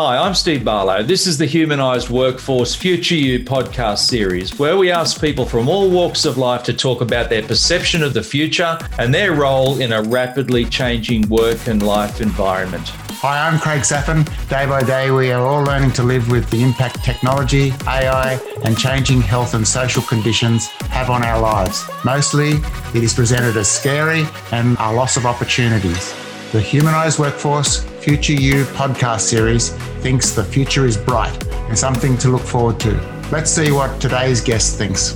[0.00, 1.02] Hi, I'm Steve Barlow.
[1.02, 5.90] This is the Humanised Workforce Future You podcast series, where we ask people from all
[5.90, 9.90] walks of life to talk about their perception of the future and their role in
[9.90, 12.90] a rapidly changing work and life environment.
[12.90, 14.24] Hi, I'm Craig Saphin.
[14.48, 18.78] Day by day, we are all learning to live with the impact technology, AI, and
[18.78, 21.84] changing health and social conditions have on our lives.
[22.04, 22.50] Mostly,
[22.94, 26.14] it is presented as scary and a loss of opportunities.
[26.52, 29.70] The Humanised Workforce Future You podcast series
[30.02, 32.92] thinks the future is bright and something to look forward to.
[33.32, 35.14] Let's see what today's guest thinks.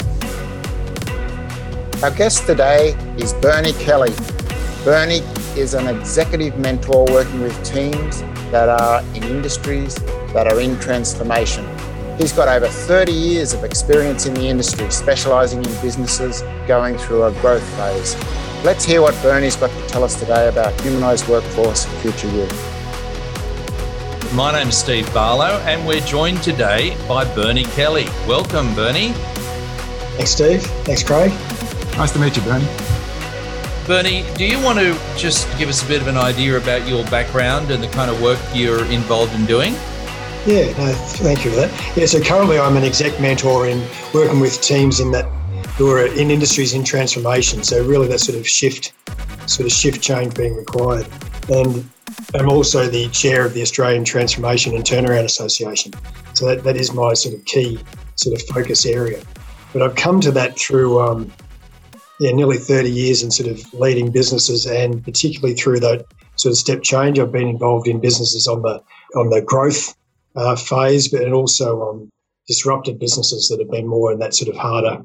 [2.03, 4.13] Our guest today is Bernie Kelly.
[4.85, 5.23] Bernie
[5.57, 9.95] is an executive mentor working with teams that are in industries
[10.35, 11.65] that are in transformation.
[12.19, 17.25] He's got over 30 years of experience in the industry, specialising in businesses going through
[17.25, 18.17] a growth phase.
[18.65, 22.47] Let's hear what Bernie's got to tell us today about humanised workforce and future you.
[24.37, 28.05] My name's Steve Barlow, and we're joined today by Bernie Kelly.
[28.29, 29.15] Welcome, Bernie.
[30.15, 30.63] Thanks, Steve.
[30.85, 31.33] Thanks, Craig.
[31.97, 32.69] Nice to meet you, Bernie.
[33.89, 37.05] Bernie, do you want to just give us a bit of an idea about your
[37.07, 39.73] background and the kind of work you're involved in doing?
[40.47, 41.97] Yeah, no, thank you for that.
[41.97, 45.27] Yeah, so currently I'm an exec mentor in working with teams in that
[45.77, 47.63] who are in industries in transformation.
[47.63, 48.93] So really that sort of shift,
[49.47, 51.07] sort of shift change being required.
[51.49, 51.89] And
[52.35, 55.93] I'm also the chair of the Australian Transformation and Turnaround Association.
[56.35, 57.79] So that, that is my sort of key
[58.17, 59.23] sort of focus area.
[59.73, 61.33] But I've come to that through um,
[62.21, 66.05] yeah, nearly 30 years in sort of leading businesses and particularly through that
[66.37, 67.19] sort of step change.
[67.19, 68.83] I've been involved in businesses on the
[69.17, 69.95] on the growth
[70.37, 72.11] uh, phase, but also on
[72.47, 75.03] disrupted businesses that have been more in that sort of harder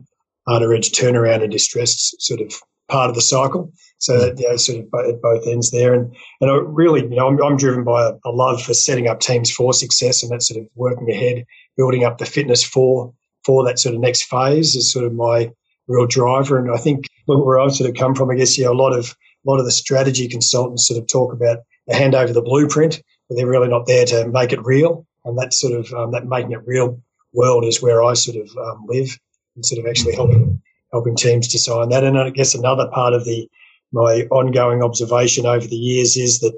[0.48, 2.54] harder edge turnaround and distressed sort of
[2.88, 3.72] part of the cycle.
[4.00, 7.16] So that you know, sort of at both ends there, and and I really, you
[7.16, 10.32] know, I'm, I'm driven by a, a, love for setting up teams for success, and
[10.32, 11.46] that sort of working ahead,
[11.78, 13.12] building up the fitness for
[13.44, 15.50] for that sort of next phase is sort of my
[15.88, 16.60] real driver.
[16.60, 18.94] And I think look, where I've sort of come from, I guess, yeah, a lot
[18.94, 19.16] of
[19.46, 23.02] a lot of the strategy consultants sort of talk about the hand over the blueprint,
[23.28, 25.08] but they're really not there to make it real.
[25.26, 27.02] And that sort of um, that making it real
[27.34, 29.18] world is where I sort of um, live
[29.62, 32.04] sort of actually helping helping teams design that.
[32.04, 33.50] And I guess another part of the
[33.92, 36.56] my ongoing observation over the years is that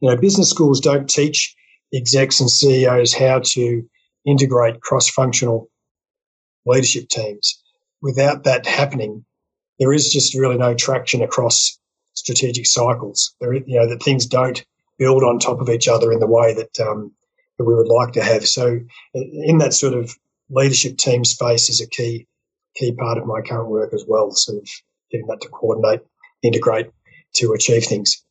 [0.00, 1.54] you know business schools don't teach
[1.92, 3.82] execs and CEOs how to
[4.26, 5.70] integrate cross-functional
[6.66, 7.62] leadership teams.
[8.02, 9.24] Without that happening,
[9.78, 11.78] there is just really no traction across
[12.14, 13.34] strategic cycles.
[13.40, 14.64] There, you know, that things don't
[14.98, 17.12] build on top of each other in the way that um,
[17.58, 18.46] that we would like to have.
[18.46, 18.80] So,
[19.14, 20.14] in that sort of
[20.50, 22.26] leadership team space is a key
[22.76, 24.68] key part of my current work as well, sort of
[25.10, 26.00] getting that to coordinate,
[26.42, 26.90] integrate
[27.36, 28.22] to achieve things.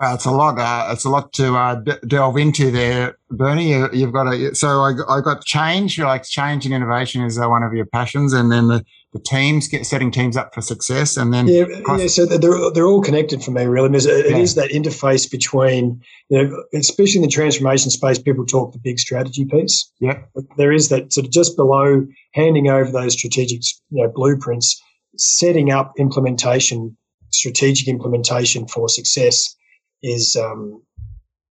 [0.00, 0.58] It's a lot.
[0.58, 3.70] Uh, it's a lot to uh, d- delve into there, Bernie.
[3.70, 5.98] You, have got a so I, I got change.
[5.98, 9.68] Like change and innovation is uh, one of your passions, and then the, the teams
[9.68, 11.64] get setting teams up for success, and then yeah,
[11.96, 12.06] yeah.
[12.08, 13.88] So they're they're all connected for me, really.
[13.88, 14.36] A, yeah.
[14.36, 18.78] It is that interface between you know, especially in the transformation space, people talk the
[18.78, 19.90] big strategy piece.
[20.00, 24.12] Yeah, but there is that sort of just below handing over those strategic you know
[24.14, 24.80] blueprints,
[25.16, 26.94] setting up implementation,
[27.30, 29.54] strategic implementation for success
[30.02, 30.82] is um,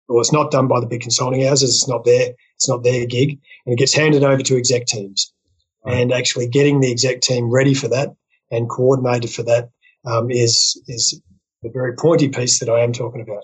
[0.09, 1.69] well, it's not done by the big consulting houses.
[1.69, 5.31] It's not their it's not their gig, and it gets handed over to exec teams.
[5.85, 5.97] Right.
[5.97, 8.15] And actually getting the exec team ready for that
[8.51, 9.69] and coordinated for that
[10.05, 11.21] um, is is
[11.61, 13.43] the very pointy piece that I am talking about.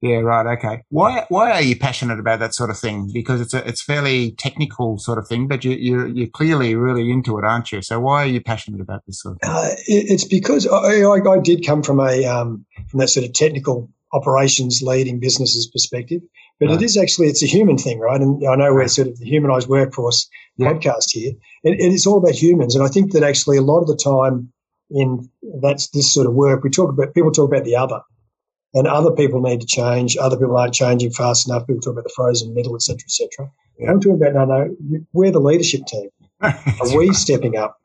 [0.00, 0.58] Yeah, right.
[0.58, 0.82] Okay.
[0.90, 3.10] Why why are you passionate about that sort of thing?
[3.12, 7.10] Because it's a it's fairly technical sort of thing, but you you you're clearly really
[7.10, 7.82] into it, aren't you?
[7.82, 9.50] So why are you passionate about this sort of thing?
[9.50, 13.32] Uh, it's because I, I, I, did come from a um, from that sort of
[13.32, 16.22] technical operations leading businesses perspective.
[16.60, 16.82] But right.
[16.82, 18.20] it is actually it's a human thing, right?
[18.20, 20.72] And I know we're sort of the humanized workforce yeah.
[20.72, 21.32] podcast here.
[21.62, 23.96] It, it is all about humans, and I think that actually a lot of the
[23.96, 24.52] time
[24.90, 25.28] in
[25.62, 28.00] that's this sort of work we talk about people talk about the other,
[28.74, 30.16] and other people need to change.
[30.16, 31.66] Other people aren't changing fast enough.
[31.66, 33.50] People talk about the frozen middle, etc., etc.
[33.78, 33.90] Yeah.
[33.90, 35.00] I'm talking about no, no.
[35.12, 36.08] We're the leadership team.
[36.40, 37.14] Are we right.
[37.14, 37.78] stepping up?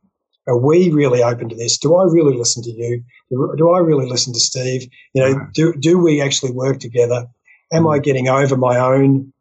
[0.47, 1.77] Are we really open to this?
[1.77, 3.03] Do I really listen to you?
[3.29, 4.89] Do, do I really listen to Steve?
[5.13, 7.27] You know, do, do we actually work together?
[7.73, 8.03] Am I mm.
[8.03, 9.33] getting over my own,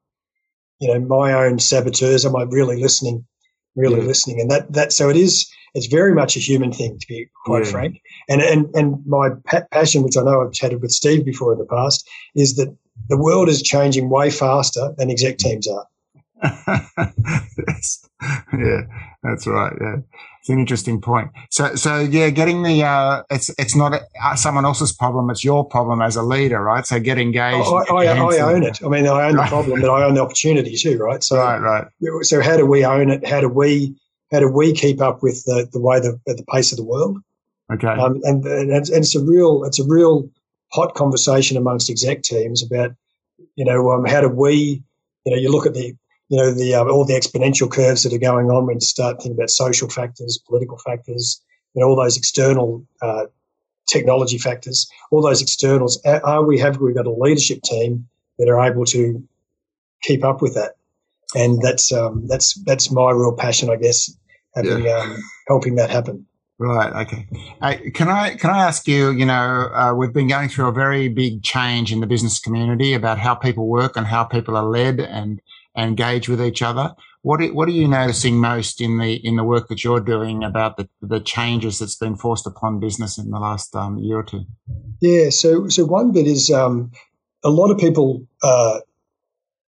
[0.80, 2.26] you know, my own saboteurs?
[2.26, 3.24] Am I really listening?
[3.76, 4.06] Really yeah.
[4.06, 4.40] listening?
[4.40, 7.64] And that, that, so it is, it's very much a human thing to be quite
[7.64, 7.70] yeah.
[7.70, 8.00] frank.
[8.28, 11.58] And, and, and my pa- passion, which I know I've chatted with Steve before in
[11.58, 12.76] the past, is that
[13.08, 15.86] the world is changing way faster than exec teams are.
[17.68, 18.08] yes.
[18.52, 18.82] Yeah,
[19.22, 19.72] that's right.
[19.80, 19.96] Yeah.
[20.42, 21.30] It's an interesting point.
[21.50, 25.44] So, so yeah, getting the uh, it's it's not a, uh, someone else's problem; it's
[25.44, 26.84] your problem as a leader, right?
[26.84, 27.64] So, get engaged.
[27.64, 28.82] Oh, I, I, I, own it.
[28.84, 31.22] I mean, I own the problem, but I own the opportunity too, right?
[31.22, 31.86] So, right, right.
[32.24, 33.24] So, how do we own it?
[33.24, 33.94] How do we
[34.32, 37.18] how do we keep up with the the way the the pace of the world?
[37.72, 37.86] Okay.
[37.86, 40.28] Um, and, and and it's a real it's a real
[40.72, 42.90] hot conversation amongst exec teams about
[43.54, 44.82] you know um, how do we
[45.24, 45.94] you know you look at the
[46.32, 49.18] you know, the uh, all the exponential curves that are going on when you start
[49.18, 51.42] thinking about social factors, political factors,
[51.74, 53.26] and all those external uh,
[53.86, 56.00] technology factors, all those externals.
[56.06, 58.08] Are we have we got a leadership team
[58.38, 59.22] that are able to
[60.02, 60.76] keep up with that?
[61.34, 64.10] And that's um, that's that's my real passion, I guess,
[64.54, 65.00] having yeah.
[65.00, 66.26] um, helping that happen.
[66.58, 67.06] Right.
[67.06, 67.28] Okay.
[67.60, 69.10] Uh, can I can I ask you?
[69.10, 72.94] You know, uh, we've been going through a very big change in the business community
[72.94, 75.42] about how people work and how people are led and
[75.76, 76.94] engage with each other.
[77.22, 80.42] What are, what are you noticing most in the in the work that you're doing
[80.42, 84.24] about the, the changes that's been forced upon business in the last um, year or
[84.24, 84.44] two?
[85.00, 86.90] Yeah, so so one bit is um,
[87.44, 88.80] a lot of people uh,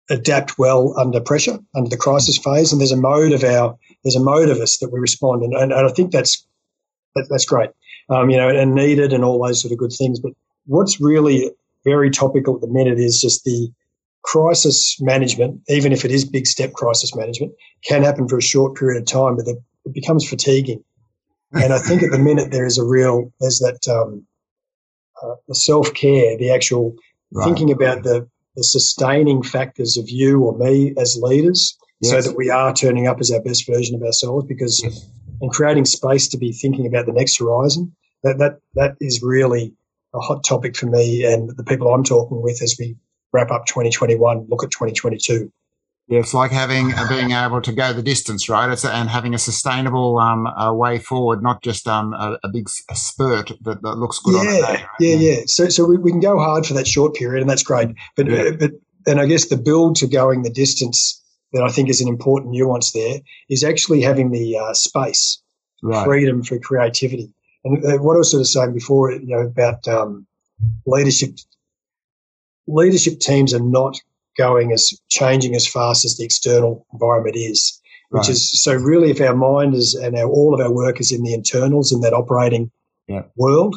[0.10, 4.16] adapt well under pressure, under the crisis phase, and there's a mode of our there's
[4.16, 6.46] a mode of us that we respond, and, and, and I think that's
[7.16, 7.72] that, that's great,
[8.10, 10.20] um, you know, and needed, and all those sort of good things.
[10.20, 10.34] But
[10.68, 11.52] what's really
[11.84, 13.72] very topical at the minute is just the
[14.24, 18.76] crisis management, even if it is big step crisis management, can happen for a short
[18.76, 20.84] period of time, but it becomes fatiguing.
[21.54, 24.26] And I think at the minute there is a real there's that um,
[25.22, 26.96] uh, the self care, the actual
[27.32, 27.46] right.
[27.46, 32.12] thinking about the the sustaining factors of you or me as leaders, yes.
[32.12, 34.46] so that we are turning up as our best version of ourselves.
[34.46, 35.10] Because yes.
[35.42, 39.74] and creating space to be thinking about the next horizon, that that that is really
[40.14, 42.96] a hot topic for me and the people I'm talking with as we
[43.34, 45.52] wrap up 2021, look at 2022.
[46.08, 48.68] Yeah, it's like having uh, being able to go the distance, right?
[48.72, 52.68] It's, and having a sustainable um, uh, way forward, not just um, a, a, big
[52.68, 54.44] spurt that, that looks good.
[54.44, 54.86] Yeah, right?
[55.00, 55.42] yeah, yeah.
[55.46, 57.90] So, so we, we, can go hard for that short period, and that's great.
[58.16, 58.50] But, yeah.
[58.60, 58.72] But
[59.06, 61.24] and I guess the build to going the distance
[61.54, 65.40] that I think is an important nuance there is actually having the uh, space,
[65.84, 66.06] right.
[66.06, 67.32] freedom for creativity.
[67.64, 70.26] And uh, what I was sort of saying before, you know, about um,
[70.86, 71.38] leadership
[72.70, 74.00] leadership teams are not
[74.38, 77.80] going as changing as fast as the external environment is.
[78.10, 78.30] Which right.
[78.30, 81.24] is so really if our mind is and our, all of our work is in
[81.24, 82.72] the internals in that operating
[83.08, 83.24] yeah.
[83.36, 83.76] world.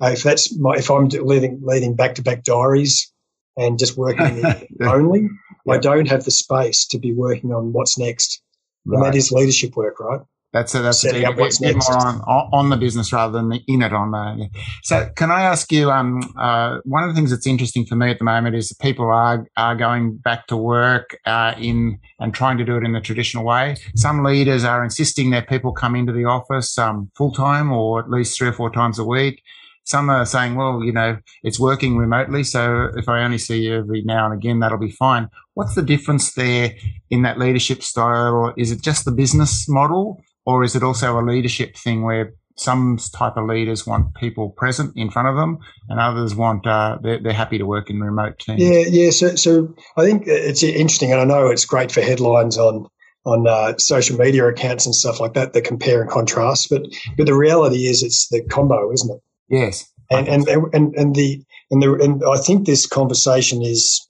[0.00, 3.12] Uh, if that's my, if I'm leading leading back to back diaries
[3.56, 4.62] and just working yeah.
[4.80, 5.28] only,
[5.66, 5.74] yeah.
[5.74, 8.40] I don't have the space to be working on what's next.
[8.84, 8.96] Right.
[8.96, 10.20] And that is leadership work, right?
[10.52, 12.20] That's a, that's a get, get more on,
[12.52, 14.50] on the business rather than in it on the.
[14.82, 15.90] So can I ask you?
[15.90, 18.78] Um, uh, one of the things that's interesting for me at the moment is that
[18.78, 22.92] people are are going back to work uh, in and trying to do it in
[22.92, 23.76] the traditional way.
[23.96, 28.10] Some leaders are insisting that people come into the office um, full time or at
[28.10, 29.42] least three or four times a week.
[29.84, 32.44] Some are saying, well, you know, it's working remotely.
[32.44, 35.28] So if I only see you every now and again, that'll be fine.
[35.54, 36.74] What's the difference there
[37.10, 38.34] in that leadership style?
[38.34, 40.22] Or is it just the business model?
[40.44, 44.92] Or is it also a leadership thing where some type of leaders want people present
[44.96, 45.58] in front of them,
[45.88, 48.62] and others want uh, they're, they're, happy to work in remote teams.
[48.62, 49.10] Yeah, yeah.
[49.10, 52.86] So, so I think it's interesting, and I know it's great for headlines on
[53.24, 56.68] on uh, social media accounts and stuff like that that compare and contrast.
[56.70, 56.82] But
[57.16, 59.22] but the reality is, it's the combo, isn't it?
[59.48, 59.90] Yes.
[60.10, 64.06] And and, and and the and the and I think this conversation is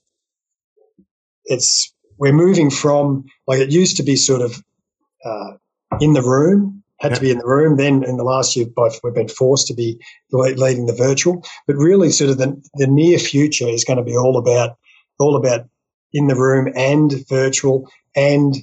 [1.44, 4.62] it's we're moving from like it used to be sort of
[5.24, 5.52] uh,
[6.00, 7.18] in the room, had yep.
[7.18, 7.76] to be in the room.
[7.76, 11.44] Then in the last year, both we've been forced to be leading the virtual.
[11.66, 14.76] But really, sort of the, the near future is going to be all about
[15.18, 15.66] all about
[16.12, 18.56] in the room and virtual and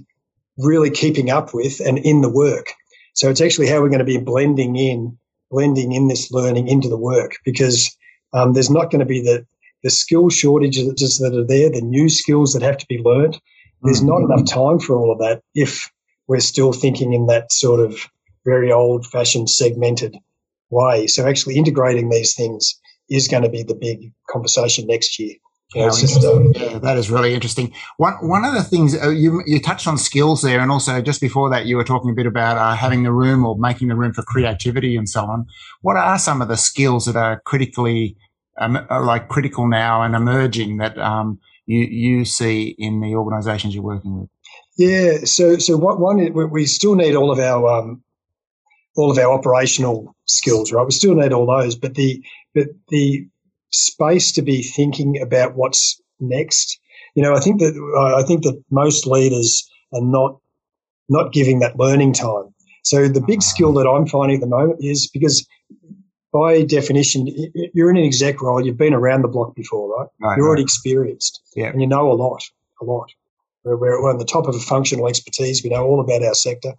[0.58, 2.68] really keeping up with and in the work.
[3.14, 5.18] So it's actually how we're going to be blending in,
[5.50, 7.96] blending in this learning into the work because
[8.34, 9.46] um, there's not going to be the
[9.82, 13.40] the skill shortages that are there, the new skills that have to be learned.
[13.82, 14.10] There's mm-hmm.
[14.10, 15.90] not enough time for all of that if
[16.30, 18.08] we're still thinking in that sort of
[18.46, 20.16] very old fashioned segmented
[20.70, 21.08] way.
[21.08, 25.36] So actually integrating these things is going to be the big conversation next year.
[25.76, 27.74] yeah, just, um, yeah, that is really interesting.
[27.98, 31.22] One one of the things uh, you you touched on skills there, and also just
[31.22, 33.96] before that, you were talking a bit about uh, having the room or making the
[33.96, 35.46] room for creativity and so on.
[35.82, 38.18] What are some of the skills that are critically
[38.60, 43.76] um, are like critical now and emerging that um, you you see in the organisations
[43.76, 44.30] you're working with?
[44.80, 45.26] Yeah.
[45.26, 48.02] So so what one we still need all of our um,
[48.96, 50.86] all of our operational skills, right?
[50.86, 52.24] We still need all those, but the
[52.56, 53.28] but the
[53.72, 56.80] space to be thinking about what's next.
[57.14, 57.76] You know, I think that
[58.18, 60.40] I think that most leaders are not
[61.10, 62.54] not giving that learning time.
[62.84, 65.46] So the big skill that I'm finding at the moment is because
[66.32, 67.28] by definition,
[67.74, 68.66] you're in an exec role.
[68.66, 70.08] You've been around the block before, right?
[70.22, 71.68] right you're already experienced, yeah.
[71.68, 72.42] and you know a lot,
[72.82, 73.12] a lot.
[73.64, 75.64] We're, we're on the top of a functional expertise.
[75.64, 76.74] We know all about our sector.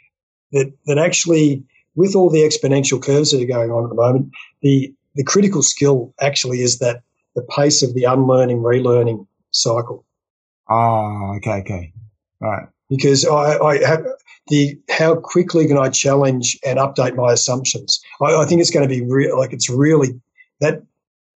[0.52, 1.64] that that actually,
[1.94, 5.62] with all the exponential curves that are going on at the moment, the the critical
[5.62, 7.02] skill actually is that
[7.34, 10.04] the pace of the unlearning, relearning cycle.
[10.68, 11.92] Oh, okay, okay,
[12.40, 12.68] right.
[12.88, 14.06] Because I, I have
[14.48, 18.00] the how quickly can I challenge and update my assumptions?
[18.20, 19.38] I, I think it's going to be real.
[19.38, 20.20] Like it's really
[20.60, 20.82] that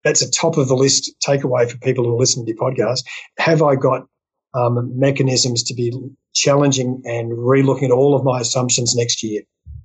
[0.04, 3.04] that's a top of the list takeaway for people who listen to your podcast.
[3.38, 4.06] Have I got
[4.54, 5.92] um, mechanisms to be
[6.34, 9.42] challenging and relooking at all of my assumptions next year?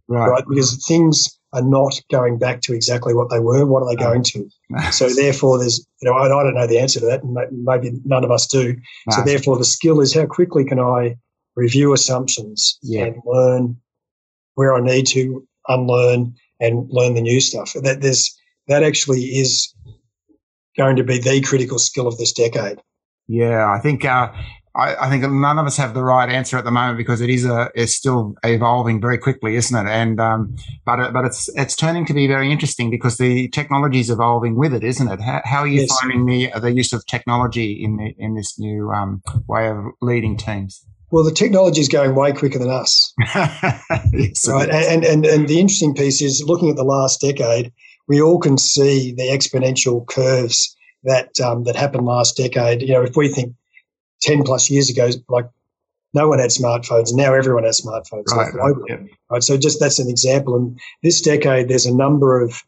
[0.07, 0.29] Right.
[0.29, 0.43] right.
[0.47, 3.65] Because things are not going back to exactly what they were.
[3.65, 4.47] What are they going to?
[4.91, 7.91] so therefore, there's you know I, I, don't know the answer to that, and maybe
[8.03, 8.75] none of us do.
[9.11, 11.15] So therefore, the skill is how quickly can I
[11.55, 13.05] review assumptions yeah.
[13.05, 13.77] and learn
[14.55, 17.73] where I need to unlearn and learn the new stuff.
[17.81, 19.73] That there's that actually is
[20.77, 22.81] going to be the critical skill of this decade.
[23.27, 24.31] Yeah, I think uh,
[24.75, 27.29] I, I, think none of us have the right answer at the moment because it
[27.29, 29.89] is a it's still evolving very quickly, isn't it?
[29.89, 30.55] And um,
[30.85, 34.55] but it, but it's it's turning to be very interesting because the technology is evolving
[34.57, 35.21] with it, isn't it?
[35.21, 35.99] How, how are you yes.
[35.99, 40.35] finding the the use of technology in the, in this new um, way of leading
[40.35, 40.85] teams?
[41.09, 43.13] Well, the technology is going way quicker than us,
[44.11, 44.69] yes, right?
[44.69, 47.71] And, and and the interesting piece is looking at the last decade,
[48.09, 50.74] we all can see the exponential curves
[51.05, 52.81] that um, that happened last decade.
[52.81, 53.53] You know, if we think
[54.21, 55.47] ten plus years ago, like
[56.13, 58.97] no one had smartphones, now everyone has smartphones right, right, yeah.
[59.29, 59.43] right.
[59.43, 60.55] So just that's an example.
[60.55, 62.61] And this decade, there's a number of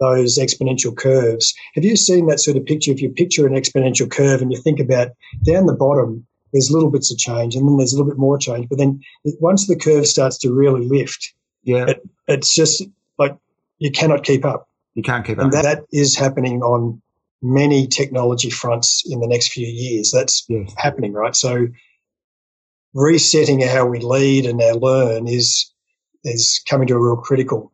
[0.00, 1.54] those exponential curves.
[1.74, 2.90] Have you seen that sort of picture?
[2.90, 5.08] If you picture an exponential curve and you think about
[5.44, 8.38] down the bottom, there's little bits of change and then there's a little bit more
[8.38, 8.68] change.
[8.68, 9.00] But then
[9.40, 11.32] once the curve starts to really lift,
[11.62, 12.82] yeah, it, it's just
[13.18, 13.36] like
[13.78, 14.68] you cannot keep up.
[14.94, 15.44] You can't keep up.
[15.44, 17.00] And that is happening on
[17.42, 20.10] many technology fronts in the next few years.
[20.12, 20.72] That's yes.
[20.76, 21.34] happening, right?
[21.34, 21.68] So
[22.94, 25.72] resetting how we lead and our learn is
[26.24, 27.72] is coming to a real critical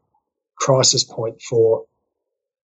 [0.58, 1.84] crisis point for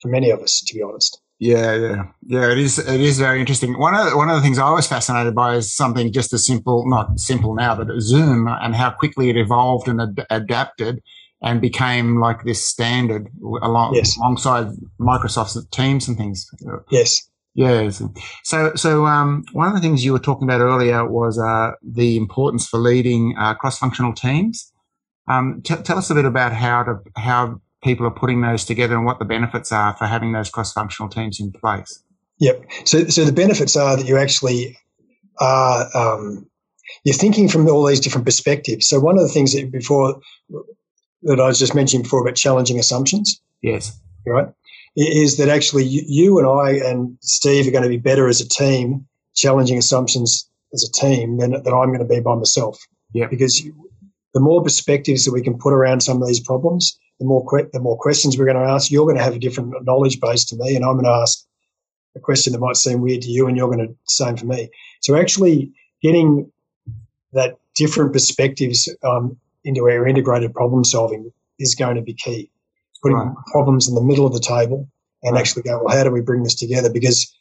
[0.00, 1.20] for many of us, to be honest.
[1.38, 2.52] Yeah, yeah, yeah.
[2.52, 2.78] It is.
[2.78, 3.76] It is very interesting.
[3.76, 6.46] One of the, one of the things I was fascinated by is something just as
[6.46, 11.02] simple, not simple now, but Zoom and how quickly it evolved and ad- adapted
[11.42, 13.28] and became like this standard
[13.62, 14.16] along yes.
[14.16, 14.68] alongside
[15.00, 16.48] Microsoft's Teams and things.
[16.90, 17.28] Yes.
[17.54, 18.02] Yes.
[18.44, 22.16] So, so um, one of the things you were talking about earlier was uh, the
[22.16, 24.72] importance for leading uh, cross-functional teams.
[25.28, 28.96] Um, t- tell us a bit about how to how people are putting those together
[28.96, 32.02] and what the benefits are for having those cross-functional teams in place.
[32.38, 32.64] Yep.
[32.84, 34.78] So, so the benefits are that you actually
[35.40, 36.46] are um,
[37.04, 38.86] you're thinking from all these different perspectives.
[38.86, 40.20] So one of the things that before
[41.22, 43.40] that I was just mentioning before about challenging assumptions.
[43.62, 43.98] Yes.
[44.26, 44.48] Right.
[44.96, 48.48] Is that actually you and I and Steve are going to be better as a
[48.48, 52.78] team challenging assumptions as a team than, than I'm going to be by myself.
[53.14, 53.26] Yeah.
[53.26, 53.74] Because you,
[54.34, 57.68] the more perspectives that we can put around some of these problems, the more que-
[57.72, 58.90] the more questions we're going to ask.
[58.90, 61.44] You're going to have a different knowledge base to me, and I'm going to ask
[62.16, 64.70] a question that might seem weird to you, and you're going to same for me.
[65.00, 66.50] So actually getting
[67.32, 72.50] that different perspectives um, into our integrated problem solving is going to be key.
[73.02, 73.34] Putting right.
[73.46, 74.88] problems in the middle of the table
[75.22, 75.40] and right.
[75.40, 76.90] actually go, well, how do we bring this together?
[76.90, 77.34] Because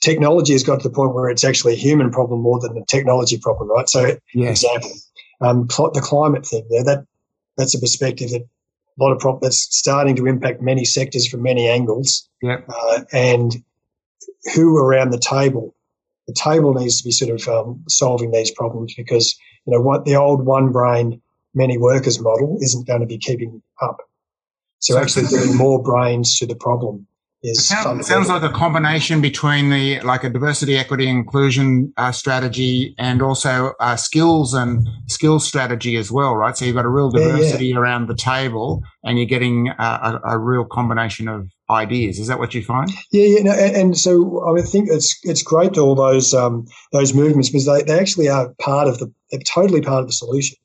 [0.00, 2.84] technology has got to the point where it's actually a human problem more than a
[2.86, 3.88] technology problem, right?
[3.88, 4.62] So, yes.
[4.62, 4.92] example,
[5.40, 7.06] um, cl- the climate thing there, that
[7.56, 11.42] that's a perspective that a lot of problems that's starting to impact many sectors from
[11.42, 12.28] many angles.
[12.42, 12.68] Yep.
[12.68, 13.56] Uh, and
[14.54, 15.74] who around the table
[16.28, 20.04] the table needs to be sort of um, solving these problems because you know what
[20.04, 21.20] the old one brain
[21.54, 23.96] many workers model isn't going to be keeping up.
[24.78, 27.06] So, so actually bringing more brains to the problem
[27.42, 31.92] is it sounds, it sounds like a combination between the like a diversity, equity, inclusion
[31.96, 36.56] uh, strategy and also uh, skills and skills strategy as well, right?
[36.56, 37.80] So you've got a real diversity yeah, yeah.
[37.80, 42.18] around the table, and you're getting a, a, a, real combination of ideas.
[42.18, 42.90] Is that what you find?
[43.12, 43.42] Yeah, yeah.
[43.42, 47.48] No, and, and, so I think it's it's great to all those um, those movements
[47.50, 50.56] because they, they actually are part of the they're totally part of the solution.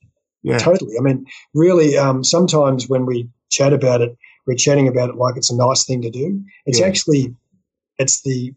[0.44, 0.96] Yeah, totally.
[0.98, 5.38] I mean, really, um, sometimes when we chat about it we're chatting about it like
[5.38, 6.44] it's a nice thing to do.
[6.66, 6.88] It's yeah.
[6.88, 7.36] actually
[7.98, 8.54] it's the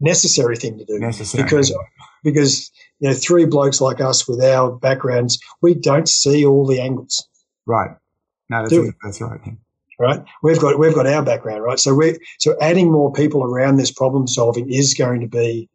[0.00, 1.44] necessary thing to do necessary.
[1.44, 1.74] because
[2.22, 6.80] because you know three blokes like us with our backgrounds we don't see all the
[6.80, 7.26] angles.
[7.66, 7.90] Right.
[8.48, 9.40] No, that's, that's right.
[9.98, 10.22] Right.
[10.42, 11.78] We've got we've got our background right.
[11.78, 15.70] So we so adding more people around this problem solving is going to be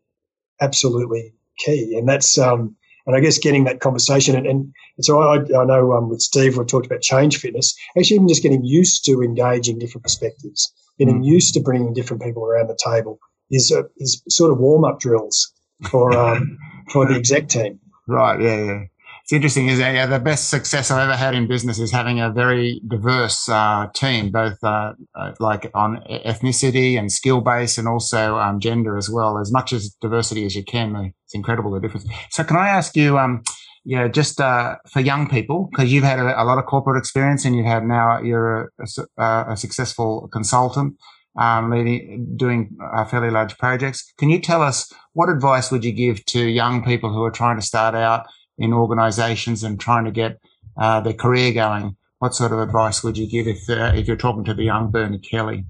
[0.60, 2.76] absolutely key, and that's um
[3.08, 4.36] and I guess getting that conversation.
[4.36, 8.16] And, and, so I, I know um, with Steve, we've talked about change fitness, actually,
[8.16, 11.26] even just getting used to engaging different perspectives, getting mm.
[11.26, 13.18] used to bringing different people around the table
[13.50, 15.52] is, uh, is sort of warm up drills
[15.90, 16.58] for, um,
[16.92, 17.80] for the exec team.
[18.08, 18.40] Right.
[18.40, 18.64] Yeah.
[18.64, 18.84] Yeah
[19.32, 22.30] it's interesting is yeah, the best success I've ever had in business is having a
[22.30, 28.38] very diverse uh, team, both uh, uh, like on ethnicity and skill base, and also
[28.40, 29.38] um, gender as well.
[29.38, 32.10] As much as diversity as you can, it's incredible the difference.
[32.30, 33.18] So, can I ask you?
[33.18, 33.44] Um,
[33.86, 37.46] yeah, just uh, for young people, because you've had a, a, lot of corporate experience
[37.46, 40.96] and you have had now you're a, a, a successful consultant,
[41.40, 44.14] um, leading, doing uh, fairly large projects.
[44.20, 47.56] Can you tell us what advice would you give to young people who are trying
[47.56, 48.28] to start out
[48.58, 50.40] in organisations and trying to get
[50.78, 54.16] uh, their career going, what sort of advice would you give if uh, if you're
[54.16, 55.66] talking to the young Bernie Kelly?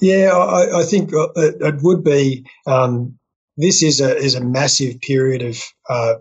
[0.00, 2.46] Yeah, I, I think uh, it, would be.
[2.66, 3.18] Um,
[3.56, 6.14] this is a is a massive period of uh,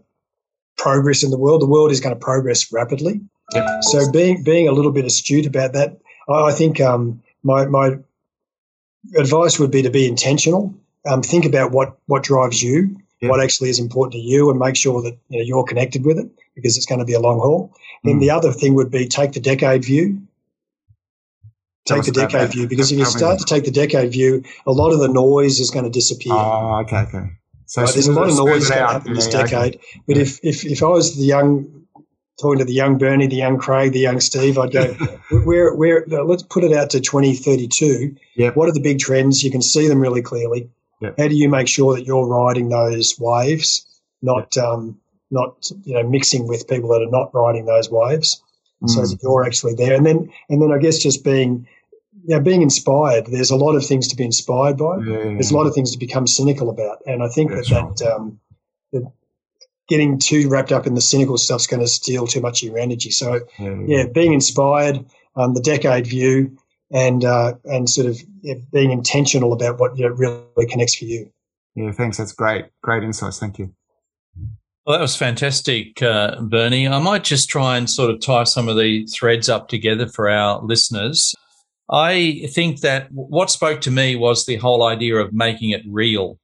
[0.78, 1.62] progress in the world.
[1.62, 3.22] The world is going to progress rapidly.
[3.54, 3.84] Yep.
[3.84, 6.00] So being being a little bit astute about that,
[6.30, 7.98] I, I think um, my my
[9.18, 10.74] advice would be to be intentional.
[11.06, 12.96] Um, think about what what drives you.
[13.30, 16.18] What actually is important to you and make sure that you know, you're connected with
[16.18, 17.74] it because it's going to be a long haul.
[18.06, 18.10] Mm.
[18.10, 20.22] Then the other thing would be take the decade view.
[21.86, 24.94] Take the decade view because if you start to take the decade view, a lot
[24.94, 26.32] of the noise is going to disappear.
[26.34, 27.30] Oh, okay, okay.
[27.65, 29.75] So right, there's a lot of noise going to happen in this yeah, decade.
[29.75, 30.01] Okay.
[30.08, 31.84] But if, if if I was the young
[32.39, 34.94] talking to the young Bernie, the young Craig, the young Steve, I'd go,
[35.46, 38.15] where, where, let's put it out to 2032.
[38.36, 38.56] Yep.
[38.56, 39.44] What are the big trends?
[39.44, 40.70] You can see them really clearly.
[41.03, 41.15] Yep.
[41.17, 43.86] How do you make sure that you're riding those waves,
[44.22, 44.65] not yep.
[44.65, 45.00] um,
[45.31, 48.41] not you know mixing with people that are not riding those waves,
[48.81, 48.89] mm.
[48.89, 49.95] so that you're actually there.
[49.95, 51.67] And then and then I guess just being
[52.25, 53.25] you know, being inspired.
[53.27, 54.98] There's a lot of things to be inspired by.
[54.98, 57.67] Yeah, yeah, There's a lot of things to become cynical about, and I think that
[57.69, 58.39] that, um,
[58.91, 59.12] that
[59.89, 62.77] getting too wrapped up in the cynical stuff's going to steal too much of your
[62.77, 63.12] energy.
[63.12, 65.05] So yeah, yeah being inspired,
[65.36, 66.57] um, the decade view,
[66.93, 68.21] and uh, and sort of
[68.71, 71.29] being intentional about what you know, really connects for you.
[71.75, 72.17] Yeah, thanks.
[72.17, 72.65] That's great.
[72.82, 73.39] Great insights.
[73.39, 73.73] Thank you.
[74.86, 76.88] Well, that was fantastic, uh, Bernie.
[76.88, 80.29] I might just try and sort of tie some of the threads up together for
[80.29, 81.34] our listeners.
[81.89, 86.38] I think that what spoke to me was the whole idea of making it real.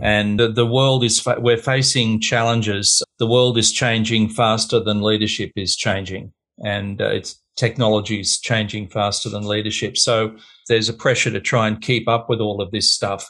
[0.00, 3.02] And the world is, we're facing challenges.
[3.18, 6.32] The world is changing faster than leadership is changing.
[6.64, 9.96] And uh, it's technology is changing faster than leadership.
[9.96, 10.36] So
[10.68, 13.28] there's a pressure to try and keep up with all of this stuff.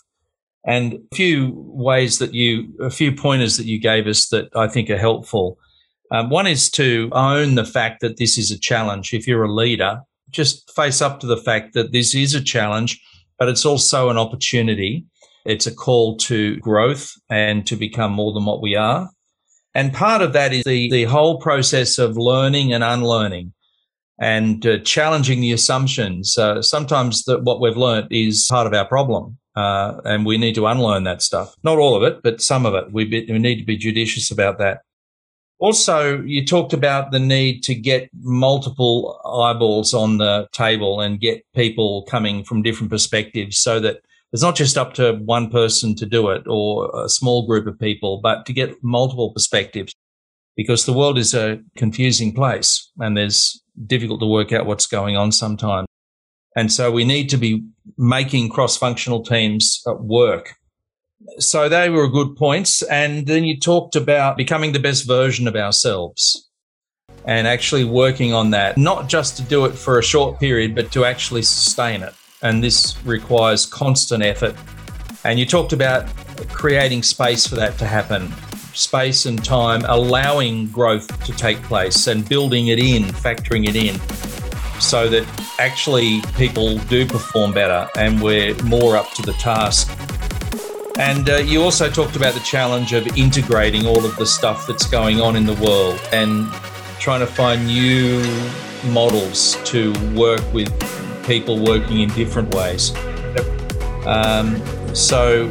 [0.67, 4.67] And a few ways that you, a few pointers that you gave us that I
[4.69, 5.59] think are helpful.
[6.11, 9.13] Um, one is to own the fact that this is a challenge.
[9.13, 13.01] If you're a leader, just face up to the fact that this is a challenge,
[13.39, 15.05] but it's also an opportunity.
[15.45, 19.11] It's a call to growth and to become more than what we are.
[19.75, 23.53] And part of that is the, the whole process of learning and unlearning
[24.19, 26.39] and uh, challenging the assumptions.
[26.39, 30.55] Uh, sometimes the, what we've learned is part of our problem, uh, and we need
[30.55, 31.55] to unlearn that stuff.
[31.63, 32.93] Not all of it, but some of it.
[32.93, 34.83] We, be, we need to be judicious about that.
[35.59, 41.45] Also, you talked about the need to get multiple eyeballs on the table and get
[41.55, 44.01] people coming from different perspectives so that
[44.33, 47.79] it's not just up to one person to do it or a small group of
[47.79, 49.95] people, but to get multiple perspectives
[50.57, 55.17] because the world is a confusing place and there's difficult to work out what's going
[55.17, 55.87] on sometimes.
[56.57, 57.65] And so we need to be
[57.99, 60.55] making cross functional teams work.
[61.39, 62.83] So they were good points.
[62.83, 66.49] And then you talked about becoming the best version of ourselves
[67.25, 70.93] and actually working on that, not just to do it for a short period, but
[70.93, 72.13] to actually sustain it.
[72.43, 74.55] And this requires constant effort.
[75.25, 76.07] And you talked about
[76.49, 78.33] creating space for that to happen
[78.75, 83.99] space and time, allowing growth to take place and building it in, factoring it in,
[84.81, 85.25] so that
[85.59, 89.91] actually people do perform better and we're more up to the task.
[90.99, 94.87] And uh, you also talked about the challenge of integrating all of the stuff that's
[94.87, 96.53] going on in the world and
[97.01, 98.23] trying to find new
[98.91, 100.73] models to work with
[101.27, 102.95] people working in different ways.
[104.07, 104.63] Um,
[104.95, 105.51] so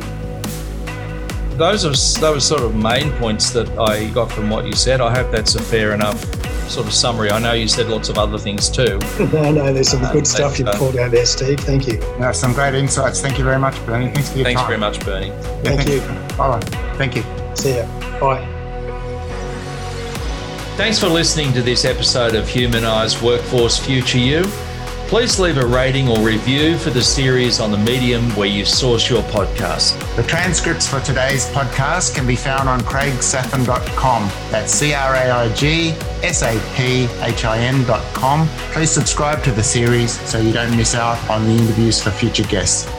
[1.57, 5.01] those are those sort of main points that I got from what you said.
[5.01, 6.21] I hope that's a fair enough
[6.69, 7.29] sort of summary.
[7.29, 8.99] I know you said lots of other things too.
[9.33, 11.59] no, no, there's some uh, good stuff you've uh, pulled out there, Steve.
[11.59, 11.99] Thank you.
[12.19, 13.21] Yeah, some great insights.
[13.21, 14.11] Thank you very much, Bernie.
[14.11, 14.67] Thanks for your Thanks time.
[14.67, 15.27] very much, Bernie.
[15.27, 15.95] Yeah, thank, thank you.
[15.95, 16.37] you.
[16.37, 16.59] Bye.
[16.97, 17.23] Thank you.
[17.55, 18.19] See ya.
[18.19, 18.49] Bye.
[20.75, 24.43] Thanks for listening to this episode of Humanized Workforce Future You.
[25.13, 29.11] Please leave a rating or review for the series on the medium where you source
[29.11, 29.93] your podcast.
[30.15, 34.31] The transcripts for today's podcast can be found on craigsaphin.com.
[34.49, 35.91] That's C R A I G
[36.23, 38.47] S A P H I N.com.
[38.71, 42.45] Please subscribe to the series so you don't miss out on the interviews for future
[42.45, 42.89] guests.